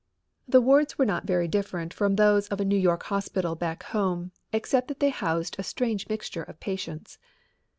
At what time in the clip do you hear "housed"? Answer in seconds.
5.11-5.55